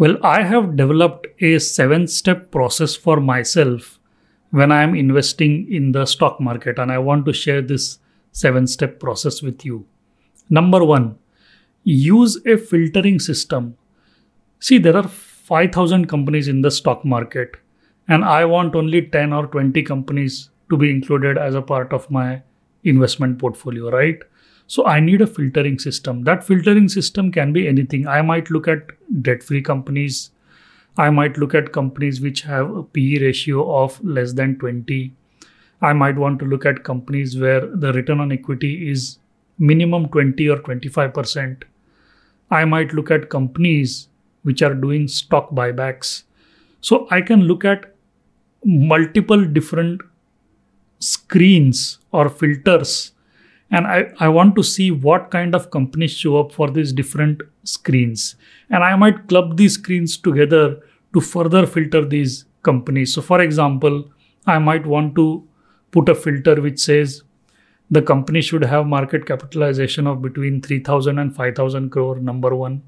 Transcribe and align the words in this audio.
Well, 0.00 0.16
I 0.22 0.44
have 0.44 0.76
developed 0.76 1.26
a 1.42 1.58
seven 1.58 2.06
step 2.06 2.50
process 2.50 2.96
for 2.96 3.20
myself 3.20 3.98
when 4.50 4.72
I 4.72 4.82
am 4.82 4.94
investing 4.94 5.70
in 5.70 5.92
the 5.92 6.06
stock 6.06 6.40
market, 6.40 6.78
and 6.78 6.90
I 6.90 6.96
want 6.96 7.26
to 7.26 7.34
share 7.34 7.60
this 7.60 7.98
seven 8.32 8.66
step 8.66 8.98
process 8.98 9.42
with 9.42 9.62
you. 9.62 9.84
Number 10.48 10.82
one, 10.82 11.18
use 11.84 12.40
a 12.46 12.56
filtering 12.56 13.18
system. 13.18 13.76
See, 14.58 14.78
there 14.78 14.96
are 14.96 15.06
5,000 15.06 16.06
companies 16.06 16.48
in 16.48 16.62
the 16.62 16.70
stock 16.70 17.04
market, 17.04 17.56
and 18.08 18.24
I 18.24 18.46
want 18.46 18.74
only 18.74 19.02
10 19.02 19.34
or 19.34 19.48
20 19.48 19.82
companies 19.82 20.48
to 20.70 20.78
be 20.78 20.90
included 20.90 21.36
as 21.36 21.54
a 21.54 21.60
part 21.60 21.92
of 21.92 22.10
my 22.10 22.42
investment 22.84 23.38
portfolio, 23.38 23.90
right? 23.90 24.18
So 24.70 24.86
I 24.86 25.00
need 25.00 25.20
a 25.20 25.26
filtering 25.26 25.80
system. 25.80 26.22
That 26.22 26.44
filtering 26.44 26.88
system 26.88 27.32
can 27.32 27.52
be 27.52 27.66
anything. 27.66 28.06
I 28.06 28.22
might 28.22 28.50
look 28.50 28.68
at 28.68 28.92
debt 29.20 29.42
free 29.42 29.62
companies. 29.62 30.30
I 30.96 31.10
might 31.10 31.36
look 31.38 31.56
at 31.56 31.72
companies 31.72 32.20
which 32.20 32.42
have 32.42 32.70
a 32.76 32.84
PE 32.84 33.18
ratio 33.18 33.68
of 33.82 33.98
less 34.04 34.32
than 34.32 34.60
20. 34.60 35.12
I 35.82 35.92
might 35.92 36.16
want 36.16 36.38
to 36.38 36.44
look 36.44 36.64
at 36.64 36.84
companies 36.84 37.36
where 37.36 37.66
the 37.66 37.92
return 37.92 38.20
on 38.20 38.30
equity 38.30 38.88
is 38.88 39.18
minimum 39.58 40.08
20 40.08 40.48
or 40.48 40.58
25%. 40.58 41.64
I 42.52 42.64
might 42.64 42.94
look 42.94 43.10
at 43.10 43.28
companies 43.28 44.06
which 44.44 44.62
are 44.62 44.74
doing 44.74 45.08
stock 45.08 45.50
buybacks. 45.50 46.22
So 46.80 47.08
I 47.10 47.22
can 47.22 47.40
look 47.42 47.64
at 47.64 47.92
multiple 48.64 49.44
different 49.44 50.00
screens 51.00 51.98
or 52.12 52.28
filters 52.28 53.14
and 53.70 53.86
I, 53.86 54.12
I 54.18 54.28
want 54.28 54.56
to 54.56 54.62
see 54.64 54.90
what 54.90 55.30
kind 55.30 55.54
of 55.54 55.70
companies 55.70 56.12
show 56.12 56.38
up 56.38 56.52
for 56.52 56.70
these 56.70 56.92
different 56.92 57.42
screens. 57.64 58.34
And 58.70 58.82
i 58.82 58.96
might 58.96 59.28
club 59.28 59.56
these 59.56 59.74
screens 59.74 60.16
together 60.16 60.80
to 61.14 61.20
further 61.20 61.66
filter 61.66 62.04
these 62.04 62.44
companies. 62.62 63.14
So 63.14 63.22
for 63.22 63.40
example 63.40 64.10
i 64.46 64.58
might 64.58 64.86
want 64.86 65.14
to 65.14 65.46
put 65.90 66.08
a 66.08 66.14
filter 66.14 66.60
which 66.60 66.78
says 66.78 67.22
the 67.90 68.02
company 68.02 68.40
should 68.40 68.64
have 68.64 68.86
market 68.86 69.26
capitalization 69.26 70.06
of 70.06 70.22
between 70.22 70.60
3000 70.62 71.18
and 71.18 71.34
5000 71.34 71.90
crore 71.90 72.20
number 72.20 72.54
1 72.54 72.82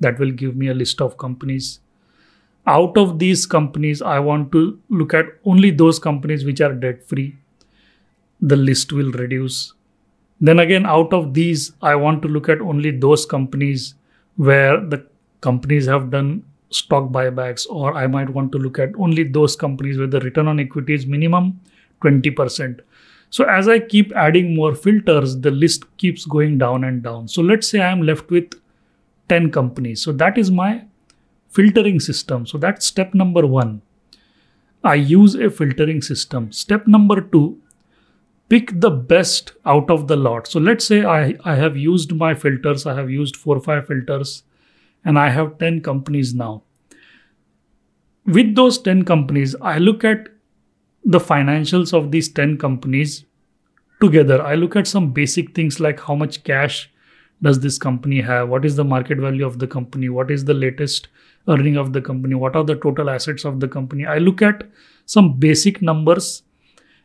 that 0.00 0.18
will 0.18 0.32
give 0.32 0.56
me 0.56 0.68
a 0.68 0.74
list 0.74 1.00
of 1.00 1.16
companies. 1.18 1.80
Out 2.66 2.96
of 2.98 3.18
these 3.18 3.46
companies 3.46 4.02
i 4.02 4.18
want 4.18 4.52
to 4.52 4.78
look 4.88 5.14
at 5.14 5.26
only 5.44 5.70
those 5.70 5.98
companies 5.98 6.44
which 6.44 6.60
are 6.60 6.72
debt 6.72 7.06
free 7.08 7.36
the 8.40 8.56
list 8.56 8.92
will 8.92 9.10
reduce 9.12 9.72
then 10.40 10.58
again, 10.58 10.86
out 10.86 11.12
of 11.12 11.34
these, 11.34 11.72
I 11.82 11.94
want 11.94 12.22
to 12.22 12.28
look 12.28 12.48
at 12.48 12.60
only 12.60 12.90
those 12.90 13.26
companies 13.26 13.94
where 14.36 14.80
the 14.80 15.06
companies 15.40 15.86
have 15.86 16.10
done 16.10 16.44
stock 16.70 17.10
buybacks, 17.10 17.66
or 17.68 17.94
I 17.94 18.06
might 18.06 18.30
want 18.30 18.52
to 18.52 18.58
look 18.58 18.78
at 18.78 18.90
only 18.98 19.24
those 19.24 19.56
companies 19.56 19.98
where 19.98 20.06
the 20.06 20.20
return 20.20 20.48
on 20.48 20.60
equity 20.60 20.94
is 20.94 21.06
minimum 21.06 21.60
20%. 22.02 22.80
So 23.28 23.44
as 23.44 23.68
I 23.68 23.78
keep 23.78 24.12
adding 24.16 24.54
more 24.54 24.74
filters, 24.74 25.38
the 25.38 25.50
list 25.50 25.84
keeps 25.98 26.24
going 26.24 26.58
down 26.58 26.84
and 26.84 27.02
down. 27.02 27.28
So 27.28 27.42
let's 27.42 27.68
say 27.68 27.80
I 27.80 27.90
am 27.90 28.02
left 28.02 28.30
with 28.30 28.52
10 29.28 29.52
companies. 29.52 30.02
So 30.02 30.12
that 30.12 30.38
is 30.38 30.50
my 30.50 30.84
filtering 31.48 32.00
system. 32.00 32.46
So 32.46 32.58
that's 32.58 32.86
step 32.86 33.14
number 33.14 33.46
one. 33.46 33.82
I 34.82 34.94
use 34.94 35.34
a 35.34 35.50
filtering 35.50 36.02
system. 36.02 36.50
Step 36.50 36.86
number 36.86 37.20
two, 37.20 37.60
pick 38.50 38.72
the 38.80 38.90
best 38.90 39.52
out 39.64 39.90
of 39.90 40.08
the 40.08 40.16
lot. 40.16 40.46
So 40.46 40.58
let's 40.58 40.84
say 40.84 41.04
I, 41.04 41.36
I 41.44 41.54
have 41.54 41.76
used 41.76 42.12
my 42.12 42.34
filters, 42.34 42.84
I 42.84 42.94
have 42.94 43.08
used 43.08 43.36
four 43.36 43.56
or 43.56 43.60
five 43.60 43.86
filters, 43.86 44.42
and 45.04 45.18
I 45.18 45.30
have 45.30 45.58
10 45.58 45.80
companies 45.82 46.34
now. 46.34 46.64
With 48.26 48.54
those 48.56 48.76
10 48.78 49.04
companies, 49.04 49.54
I 49.62 49.78
look 49.78 50.04
at 50.04 50.28
the 51.04 51.20
financials 51.20 51.94
of 51.94 52.10
these 52.10 52.28
10 52.28 52.58
companies 52.58 53.24
together. 54.00 54.42
I 54.42 54.56
look 54.56 54.74
at 54.76 54.86
some 54.86 55.12
basic 55.12 55.54
things 55.54 55.78
like 55.78 56.00
how 56.00 56.16
much 56.16 56.42
cash 56.42 56.90
does 57.42 57.60
this 57.60 57.78
company 57.78 58.20
have, 58.20 58.48
what 58.48 58.64
is 58.64 58.76
the 58.76 58.84
market 58.84 59.18
value 59.18 59.46
of 59.46 59.58
the 59.58 59.66
company, 59.66 60.08
what 60.08 60.30
is 60.30 60.44
the 60.44 60.54
latest 60.54 61.08
earning 61.48 61.76
of 61.76 61.92
the 61.92 62.02
company, 62.02 62.34
what 62.34 62.56
are 62.56 62.64
the 62.64 62.74
total 62.74 63.08
assets 63.08 63.44
of 63.44 63.60
the 63.60 63.68
company. 63.68 64.04
I 64.04 64.18
look 64.18 64.42
at 64.42 64.68
some 65.06 65.38
basic 65.38 65.80
numbers 65.80 66.42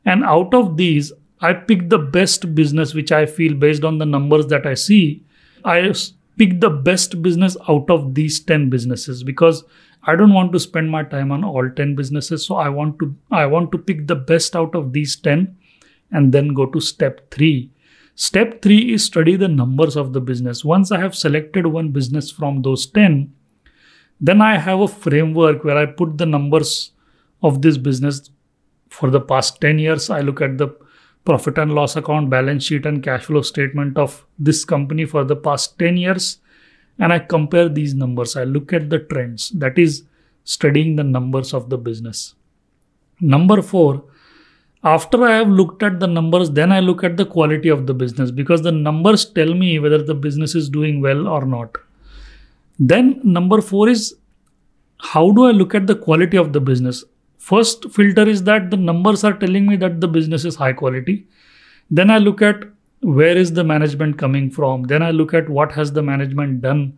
and 0.04 0.24
out 0.24 0.54
of 0.54 0.76
these 0.76 1.14
I 1.46 1.54
pick 1.54 1.90
the 1.90 2.00
best 2.00 2.56
business 2.56 2.94
which 2.94 3.12
I 3.12 3.26
feel 3.26 3.54
based 3.54 3.84
on 3.84 4.00
the 4.00 4.06
numbers 4.06 4.48
that 4.48 4.66
I 4.66 4.74
see. 4.74 5.24
I 5.64 5.94
pick 6.38 6.60
the 6.60 6.70
best 6.70 7.22
business 7.22 7.56
out 7.70 7.90
of 7.90 8.16
these 8.16 8.40
10 8.40 8.70
businesses 8.70 9.24
because 9.24 9.64
I 10.04 10.16
don't 10.16 10.34
want 10.34 10.54
to 10.54 10.60
spend 10.60 10.90
my 10.90 11.04
time 11.04 11.32
on 11.32 11.44
all 11.44 11.70
10 11.70 11.96
businesses. 11.96 12.46
So 12.46 12.56
I 12.56 12.70
want 12.70 12.98
to 13.00 13.16
I 13.32 13.46
want 13.46 13.72
to 13.74 13.78
pick 13.78 14.08
the 14.08 14.16
best 14.16 14.56
out 14.56 14.76
of 14.76 14.94
these 14.94 15.16
10 15.16 15.56
and 16.12 16.32
then 16.32 16.54
go 16.54 16.66
to 16.66 16.80
step 16.80 17.32
3. 17.32 17.70
Step 18.16 18.62
3 18.62 18.94
is 18.94 19.06
study 19.06 19.36
the 19.36 19.48
numbers 19.48 19.96
of 19.96 20.14
the 20.14 20.22
business. 20.22 20.64
Once 20.64 20.92
I 20.92 21.00
have 21.00 21.16
selected 21.16 21.68
one 21.68 21.90
business 21.90 22.32
from 22.32 22.62
those 22.62 22.86
10, 22.86 23.34
then 24.22 24.42
I 24.42 24.58
have 24.58 24.80
a 24.80 24.88
framework 24.88 25.64
where 25.64 25.78
I 25.78 25.86
put 25.86 26.18
the 26.18 26.26
numbers 26.26 26.92
of 27.44 27.62
this 27.62 27.78
business 27.78 28.30
for 28.90 29.10
the 29.10 29.20
past 29.20 29.60
10 29.60 29.80
years. 29.80 30.10
I 30.10 30.22
look 30.22 30.42
at 30.42 30.58
the 30.58 30.70
profit 31.26 31.58
and 31.58 31.74
loss 31.74 31.96
account, 31.96 32.30
balance 32.30 32.64
sheet, 32.66 32.86
and 32.86 33.04
cash 33.04 33.26
flow 33.26 33.42
statement 33.42 33.98
of 33.98 34.26
this 34.40 34.64
company 34.64 35.06
for 35.06 35.24
the 35.24 35.36
past 35.36 35.78
10 35.80 35.98
years. 35.98 36.40
And 37.00 37.12
I 37.12 37.20
compare 37.20 37.68
these 37.68 37.94
numbers. 37.94 38.38
I 38.38 38.44
look 38.46 38.72
at 38.72 38.90
the 38.90 39.00
trends. 39.00 39.50
That 39.50 39.78
is 39.78 40.04
studying 40.46 40.96
the 40.96 41.04
numbers 41.04 41.54
of 41.54 41.70
the 41.70 41.78
business. 41.78 42.36
Number 43.20 43.62
four, 43.62 44.06
after 44.84 45.24
I 45.24 45.38
have 45.38 45.50
looked 45.50 45.82
at 45.82 46.00
the 46.00 46.08
numbers, 46.08 46.52
then 46.52 46.72
I 46.72 46.80
look 46.80 47.04
at 47.04 47.18
the 47.18 47.26
quality 47.26 47.70
of 47.70 47.88
the 47.88 47.94
business 47.94 48.30
because 48.30 48.62
the 48.62 48.72
numbers 48.72 49.26
tell 49.26 49.54
me 49.54 49.80
whether 49.80 50.02
the 50.02 50.14
business 50.14 50.54
is 50.54 50.70
doing 50.70 51.02
well 51.02 51.28
or 51.28 51.46
not. 51.46 51.76
Then, 52.78 53.20
number 53.24 53.62
four 53.62 53.90
is 53.90 54.16
how 55.00 55.32
do 55.32 55.46
I 55.46 55.52
look 55.52 55.74
at 55.74 55.88
the 55.88 55.96
quality 55.96 56.38
of 56.38 56.54
the 56.54 56.62
business? 56.62 57.04
First 57.46 57.92
filter 57.92 58.28
is 58.28 58.42
that 58.46 58.72
the 58.72 58.78
numbers 58.78 59.24
are 59.24 59.34
telling 59.34 59.68
me 59.68 59.76
that 59.76 60.02
the 60.02 60.08
business 60.08 60.46
is 60.46 60.56
high 60.56 60.74
quality. 60.74 61.28
Then 61.92 62.10
I 62.10 62.18
look 62.18 62.42
at 62.42 62.64
where 63.02 63.38
is 63.38 63.54
the 63.54 63.64
management 63.64 64.18
coming 64.18 64.50
from. 64.50 64.84
Then 64.84 65.04
I 65.04 65.12
look 65.12 65.36
at 65.36 65.48
what 65.48 65.72
has 65.74 65.92
the 65.92 66.02
management 66.02 66.62
done 66.62 66.98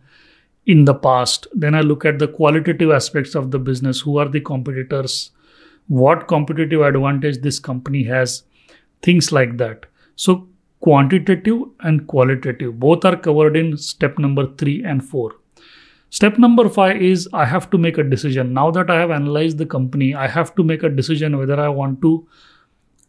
in 0.64 0.86
the 0.86 0.94
past. 0.94 1.48
Then 1.52 1.74
I 1.74 1.82
look 1.82 2.06
at 2.06 2.18
the 2.18 2.28
qualitative 2.28 2.90
aspects 2.90 3.34
of 3.34 3.50
the 3.50 3.58
business. 3.58 4.00
Who 4.00 4.16
are 4.16 4.28
the 4.28 4.40
competitors? 4.40 5.32
What 5.88 6.28
competitive 6.28 6.80
advantage 6.80 7.42
this 7.42 7.58
company 7.58 8.04
has? 8.04 8.44
Things 9.02 9.30
like 9.32 9.58
that. 9.58 9.84
So 10.16 10.48
quantitative 10.80 11.60
and 11.80 12.06
qualitative 12.06 12.80
both 12.80 13.04
are 13.04 13.16
covered 13.16 13.54
in 13.54 13.76
step 13.76 14.18
number 14.18 14.46
3 14.54 14.82
and 14.84 15.04
4 15.04 15.37
Step 16.10 16.38
number 16.38 16.68
five 16.68 17.02
is 17.02 17.28
I 17.32 17.44
have 17.44 17.70
to 17.70 17.78
make 17.78 17.98
a 17.98 18.02
decision. 18.02 18.54
Now 18.54 18.70
that 18.70 18.90
I 18.90 18.98
have 18.98 19.10
analyzed 19.10 19.58
the 19.58 19.66
company, 19.66 20.14
I 20.14 20.26
have 20.26 20.54
to 20.54 20.64
make 20.64 20.82
a 20.82 20.88
decision 20.88 21.36
whether 21.36 21.60
I 21.60 21.68
want 21.68 22.00
to, 22.02 22.26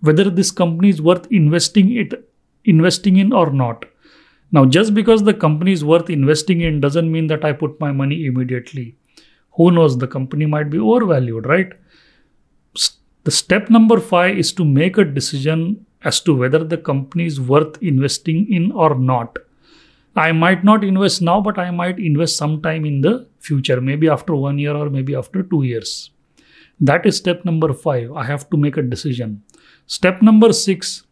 whether 0.02 0.30
this 0.30 0.52
company 0.52 0.90
is 0.90 1.02
worth 1.02 1.26
investing 1.32 1.96
it, 1.96 2.30
investing 2.66 3.18
in 3.18 3.32
or 3.32 3.52
not. 3.52 3.86
Now, 4.52 4.66
just 4.66 4.94
because 4.94 5.24
the 5.24 5.34
company 5.34 5.72
is 5.72 5.86
worth 5.86 6.10
investing 6.10 6.62
in 6.62 6.82
doesn't 6.82 7.12
mean 7.12 7.28
that 7.28 7.46
I 7.46 7.54
put 7.54 7.80
my 7.80 7.92
money 7.92 8.26
immediately. 8.26 8.96
Who 9.54 9.72
knows? 9.72 9.98
The 9.98 10.08
company 10.08 10.46
might 10.46 10.70
be 10.70 10.80
overvalued, 10.80 11.46
right? 11.46 11.72
The 13.24 13.31
step 13.31 13.70
number 13.70 14.00
five 14.00 14.38
is 14.38 14.52
to 14.54 14.66
make 14.66 14.98
a 14.98 15.06
decision 15.06 15.86
as 16.04 16.20
to 16.22 16.36
whether 16.36 16.64
the 16.64 16.78
company 16.78 17.26
is 17.26 17.40
worth 17.40 17.81
investing 17.81 18.52
in 18.52 18.72
or 18.72 18.96
not. 18.96 19.38
I 20.19 20.34
might 20.34 20.66
not 20.66 20.84
invest 20.84 21.22
now, 21.22 21.40
but 21.40 21.57
I 21.57 21.72
might 21.72 21.97
invest 21.97 22.35
sometime 22.35 22.84
in 22.84 23.00
the 23.00 23.25
future, 23.40 23.80
maybe 23.80 24.09
after 24.09 24.35
one 24.35 24.59
year 24.59 24.75
or 24.75 24.89
maybe 24.89 25.16
after 25.16 25.44
two 25.44 25.63
years. 25.63 26.12
That 26.81 27.06
is 27.06 27.16
step 27.16 27.45
number 27.45 27.71
five. 27.71 28.12
I 28.12 28.25
have 28.25 28.50
to 28.50 28.57
make 28.57 28.75
a 28.75 28.81
decision. 28.81 29.44
Step 29.88 30.21
number 30.21 30.51
six, 30.51 31.04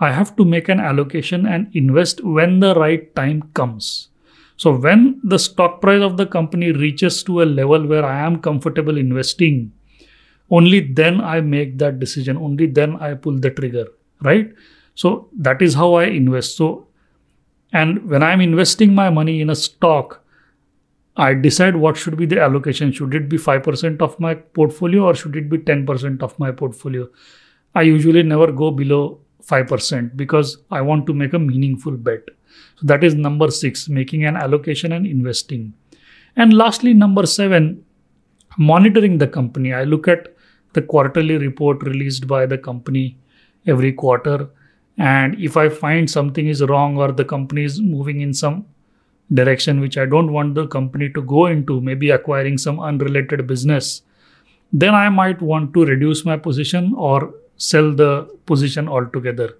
I 0.00 0.10
have 0.10 0.34
to 0.36 0.44
make 0.44 0.68
an 0.68 0.80
allocation 0.80 1.46
and 1.46 1.70
invest 1.74 2.24
when 2.24 2.58
the 2.58 2.74
right 2.74 3.14
time 3.14 3.50
comes. 3.54 4.08
So, 4.56 4.76
when 4.76 5.20
the 5.22 5.38
stock 5.38 5.80
price 5.80 6.02
of 6.02 6.16
the 6.16 6.26
company 6.26 6.72
reaches 6.72 7.22
to 7.24 7.42
a 7.42 7.44
level 7.44 7.86
where 7.86 8.04
I 8.04 8.18
am 8.26 8.40
comfortable 8.40 8.96
investing, 8.98 9.72
only 10.50 10.80
then 10.80 11.20
I 11.20 11.40
make 11.40 11.78
that 11.78 12.00
decision, 12.00 12.36
only 12.36 12.66
then 12.66 12.96
I 12.96 13.14
pull 13.14 13.38
the 13.38 13.50
trigger, 13.50 13.86
right? 14.22 14.52
So, 14.94 15.28
that 15.38 15.62
is 15.62 15.74
how 15.74 15.94
I 15.94 16.04
invest. 16.04 16.56
So, 16.56 16.85
and 17.72 18.08
when 18.08 18.22
I'm 18.22 18.40
investing 18.40 18.94
my 18.94 19.10
money 19.10 19.40
in 19.40 19.50
a 19.50 19.56
stock, 19.56 20.22
I 21.16 21.34
decide 21.34 21.76
what 21.76 21.96
should 21.96 22.16
be 22.16 22.26
the 22.26 22.40
allocation. 22.40 22.92
Should 22.92 23.14
it 23.14 23.28
be 23.28 23.38
5% 23.38 24.02
of 24.02 24.18
my 24.20 24.34
portfolio 24.34 25.04
or 25.04 25.14
should 25.14 25.34
it 25.34 25.48
be 25.48 25.58
10% 25.58 26.22
of 26.22 26.38
my 26.38 26.52
portfolio? 26.52 27.08
I 27.74 27.82
usually 27.82 28.22
never 28.22 28.52
go 28.52 28.70
below 28.70 29.20
5% 29.42 30.16
because 30.16 30.58
I 30.70 30.82
want 30.82 31.06
to 31.06 31.14
make 31.14 31.32
a 31.32 31.38
meaningful 31.38 31.92
bet. 31.92 32.20
So 32.76 32.86
that 32.86 33.02
is 33.02 33.14
number 33.14 33.50
six, 33.50 33.88
making 33.88 34.24
an 34.24 34.36
allocation 34.36 34.92
and 34.92 35.06
investing. 35.06 35.72
And 36.36 36.52
lastly, 36.52 36.92
number 36.92 37.24
seven, 37.24 37.84
monitoring 38.58 39.18
the 39.18 39.26
company. 39.26 39.72
I 39.72 39.84
look 39.84 40.08
at 40.08 40.34
the 40.74 40.82
quarterly 40.82 41.38
report 41.38 41.82
released 41.82 42.26
by 42.26 42.44
the 42.44 42.58
company 42.58 43.16
every 43.66 43.92
quarter. 43.92 44.48
And 44.98 45.38
if 45.38 45.56
I 45.56 45.68
find 45.68 46.10
something 46.10 46.48
is 46.48 46.62
wrong 46.62 46.96
or 46.96 47.12
the 47.12 47.24
company 47.24 47.64
is 47.64 47.80
moving 47.80 48.20
in 48.20 48.32
some 48.32 48.66
direction 49.32 49.80
which 49.80 49.98
I 49.98 50.06
don't 50.06 50.32
want 50.32 50.54
the 50.54 50.66
company 50.66 51.10
to 51.10 51.22
go 51.22 51.46
into, 51.46 51.80
maybe 51.80 52.10
acquiring 52.10 52.58
some 52.58 52.80
unrelated 52.80 53.46
business, 53.46 54.02
then 54.72 54.94
I 54.94 55.08
might 55.08 55.42
want 55.42 55.74
to 55.74 55.84
reduce 55.84 56.24
my 56.24 56.36
position 56.36 56.94
or 56.96 57.34
sell 57.56 57.92
the 57.92 58.24
position 58.46 58.88
altogether. 58.88 59.58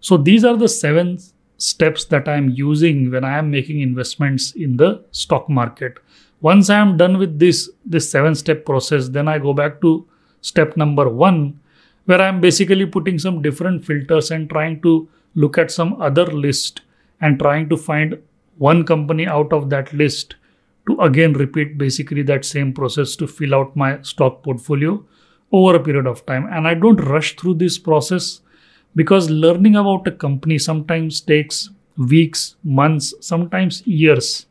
So 0.00 0.16
these 0.16 0.44
are 0.44 0.56
the 0.56 0.68
seven 0.68 1.18
steps 1.58 2.04
that 2.06 2.28
I 2.28 2.36
am 2.36 2.50
using 2.50 3.10
when 3.10 3.24
I 3.24 3.38
am 3.38 3.50
making 3.50 3.80
investments 3.80 4.52
in 4.52 4.76
the 4.76 5.04
stock 5.10 5.48
market. 5.48 5.98
Once 6.40 6.68
I 6.68 6.78
am 6.78 6.96
done 6.96 7.18
with 7.18 7.38
this 7.38 7.70
this 7.84 8.10
seven 8.10 8.34
step 8.34 8.66
process, 8.66 9.08
then 9.08 9.26
I 9.26 9.38
go 9.38 9.54
back 9.54 9.80
to 9.80 10.06
step 10.42 10.76
number 10.76 11.08
1 11.08 11.58
where 12.06 12.20
I 12.20 12.28
am 12.28 12.40
basically 12.40 12.86
putting 12.86 13.18
some 13.18 13.42
different 13.42 13.84
filters 13.84 14.30
and 14.30 14.48
trying 14.48 14.80
to 14.82 15.08
look 15.34 15.58
at 15.58 15.70
some 15.70 16.00
other 16.00 16.24
list 16.26 16.80
and 17.20 17.38
trying 17.38 17.68
to 17.68 17.76
find 17.76 18.18
one 18.58 18.84
company 18.84 19.26
out 19.26 19.52
of 19.52 19.68
that 19.70 19.92
list 19.92 20.36
to 20.88 20.98
again 21.00 21.32
repeat 21.34 21.76
basically 21.76 22.22
that 22.22 22.44
same 22.44 22.72
process 22.72 23.16
to 23.16 23.26
fill 23.26 23.54
out 23.54 23.76
my 23.76 24.00
stock 24.02 24.42
portfolio 24.42 25.04
over 25.52 25.76
a 25.76 25.82
period 25.82 26.06
of 26.06 26.24
time. 26.26 26.46
And 26.50 26.66
I 26.66 26.74
don't 26.74 26.96
rush 26.96 27.36
through 27.36 27.54
this 27.54 27.78
process 27.78 28.40
because 28.94 29.28
learning 29.28 29.76
about 29.76 30.06
a 30.06 30.12
company 30.12 30.58
sometimes 30.58 31.20
takes 31.20 31.70
weeks, 31.96 32.56
months, 32.62 33.14
sometimes 33.20 33.86
years. 33.86 34.46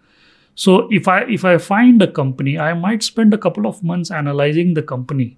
So 0.56 0.88
if 0.92 1.08
I 1.08 1.22
if 1.24 1.46
I 1.46 1.58
find 1.58 2.02
a 2.02 2.12
company, 2.12 2.60
I 2.60 2.74
might 2.74 3.04
spend 3.04 3.34
a 3.34 3.38
couple 3.38 3.66
of 3.66 3.84
months 3.84 4.12
analyzing 4.12 4.74
the 4.74 4.84
company 4.84 5.38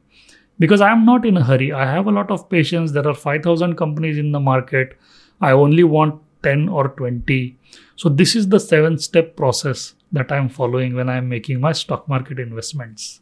because 0.60 0.82
I 0.82 0.92
am 0.92 1.06
not 1.06 1.26
in 1.26 1.38
a 1.38 1.44
hurry. 1.44 1.72
I 1.72 1.86
have 1.86 2.08
a 2.08 2.12
lot 2.12 2.32
of 2.32 2.50
patience. 2.50 2.92
There 2.92 3.08
are 3.08 3.14
5000 3.14 3.76
companies 3.76 4.18
in 4.18 4.32
the 4.32 4.40
market. 4.40 4.98
I 5.42 5.52
only 5.52 5.84
want 5.84 6.22
10 6.44 6.70
or 6.70 6.90
20. 6.90 7.58
So 7.96 8.10
this 8.10 8.36
is 8.36 8.50
the 8.50 8.60
seven 8.60 8.98
step 8.98 9.36
process 9.36 9.94
that 10.12 10.32
I'm 10.32 10.50
following 10.50 10.96
when 10.96 11.10
I'm 11.10 11.30
making 11.30 11.60
my 11.60 11.74
stock 11.74 12.08
market 12.08 12.40
investments. 12.40 13.22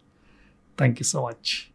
Thank 0.78 1.00
you 1.00 1.06
so 1.06 1.24
much. 1.24 1.72